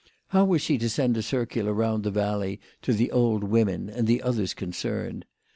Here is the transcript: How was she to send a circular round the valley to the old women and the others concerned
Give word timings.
How 0.29 0.45
was 0.45 0.63
she 0.63 0.79
to 0.79 0.89
send 0.89 1.15
a 1.15 1.21
circular 1.21 1.73
round 1.75 2.03
the 2.03 2.09
valley 2.09 2.59
to 2.81 2.91
the 2.91 3.11
old 3.11 3.43
women 3.43 3.87
and 3.87 4.07
the 4.07 4.23
others 4.23 4.55
concerned 4.55 5.25